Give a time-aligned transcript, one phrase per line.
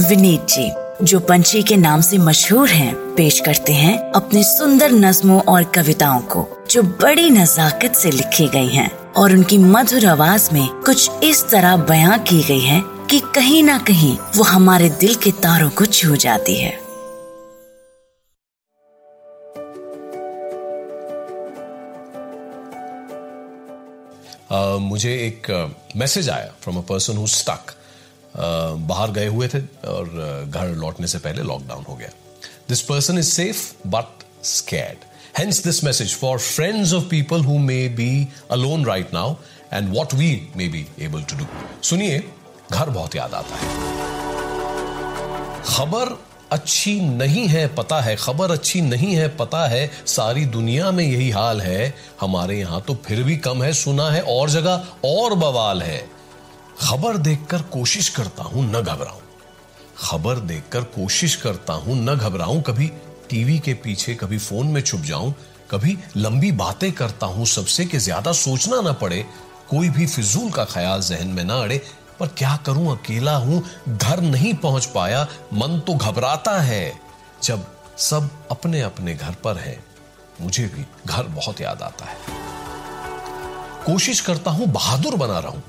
[0.00, 0.70] विनीत जी
[1.04, 6.20] जो पंछी के नाम से मशहूर हैं, पेश करते हैं अपने सुंदर नज्मों और कविताओं
[6.20, 11.44] को जो बड़ी नजाकत से लिखी गई हैं और उनकी मधुर आवाज़ में कुछ इस
[11.50, 15.86] तरह बयां की गई है कि कहीं ना कहीं वो हमारे दिल के तारों को
[15.86, 16.78] छू जाती है।
[24.52, 27.74] Uh, मुझे एक मैसेज आया from a person who stuck
[28.40, 30.08] बाहर गए हुए थे और
[30.48, 32.08] घर लौटने से पहले लॉकडाउन हो गया।
[32.68, 35.04] This person is safe but scared
[35.38, 39.34] hence this message for friends of people who may be alone right now
[39.72, 41.46] and what we may be able to do
[41.82, 42.18] सुनिए,
[42.72, 43.78] घर बहुत याद आता है।
[45.66, 46.18] खबर
[46.52, 51.30] अच्छी नहीं है, पता है। खबर अच्छी नहीं है, पता है। सारी दुनिया में यही
[51.30, 55.82] हाल है। हमारे यहाँ तो फिर भी कम है, सुना है, और जगह और बवाल
[55.82, 55.98] है।
[56.80, 59.20] खबर देखकर कोशिश करता हूँ न घबराऊं।
[59.98, 62.86] खबर देखकर कोशिश करता हूँ न घबराऊं। कभी
[63.30, 65.34] टीवी के पीछे, कभी फ़ोन में छुप जाऊँ,
[65.70, 69.24] कभी लंबी बातें करता हूँ सबसे कि ज़्यादा सोचना ना पड़े,
[69.70, 71.80] कोई भी फिजूल का ख्याल जहन में ना अड़े।
[72.20, 76.92] पर क्या करूँ, अकेला हूँ, घर नहीं पहुँच पाया, मन तो घबराता है।
[77.42, 77.64] जब
[77.98, 79.78] सब अपने अपने घर पर है,
[80.40, 82.18] मुझे भी घर बहुत याद आता है।
[83.86, 85.62] कोशिश करता हूँ बहादुर बना रहूँ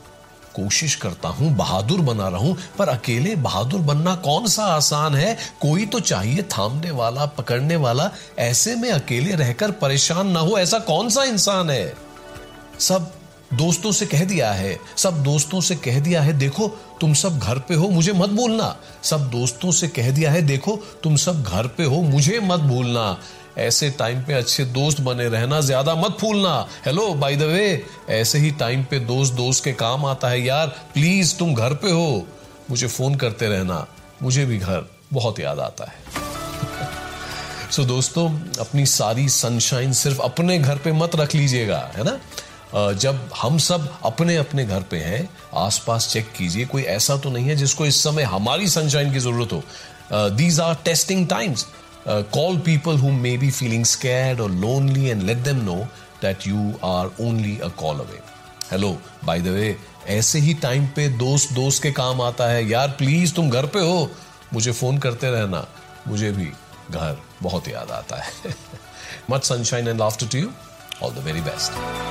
[0.55, 5.37] कोशिश करता हूँ, बहादुर बना रहूँ, पर अकेले बहादुर बनना कौन सा आसान है?
[5.61, 10.79] कोई तो चाहिए थामने वाला, पकड़ने वाला। ऐसे में अकेले रहकर परेशान ना हो, ऐसा
[10.79, 11.93] कौन सा इंसान है?
[12.79, 13.11] सब
[13.53, 16.67] दोस्तों से कह दिया है सब दोस्तों से कह दिया है देखो
[17.01, 20.79] तुम सब घर पे हो मुझे मत भूलना सब दोस्तों से कह दिया है देखो
[21.03, 23.17] तुम सब घर पे हो मुझे मत भूलना
[23.57, 28.39] ऐसे टाइम पे अच्छे दोस्त बने रहना ज़्यादा मत भूलना हेलो बाय द वे ऐसे
[28.39, 32.27] ही टाइम पे दोस्त दोस्त के काम आता है यार। प्लीज़ तुम घर पे हो।
[32.69, 33.87] मुझे फ़ोन करते रहना
[34.21, 35.95] मुझे भी घर बहुत याद आता है।
[37.71, 38.29] सो so, दोस्तों
[38.59, 42.19] अपनी सारी सनशाइन सिर्फ़ अपने घर पे मत रख लीजिएगा है ना?
[42.73, 45.27] जब हम सब अपने अपने घर पे हैं,
[45.57, 49.53] आसपास चेक कीजिए, कोई ऐसा तो नहीं है जिसको इस समय हमारी सनशाइन की ज़रूरत
[49.53, 49.63] हो।
[50.11, 51.65] These are testing times
[52.07, 55.75] call people who may be feeling scared और lonely and let them know
[56.21, 58.19] that you are only a call away
[58.71, 59.75] hello by the way
[60.09, 63.79] ऐसे ही टाइम पे दोस्त दोस्त के काम आता है। यार प्लीज़ तुम घर पे
[63.79, 64.09] हो।
[64.53, 65.65] मुझे फ़ोन करते रहना।
[66.07, 66.45] मुझे भी
[66.91, 68.55] घर बहुत याद आता है।
[69.29, 70.51] Much sunshine and laughter to you
[71.03, 72.10] all the very best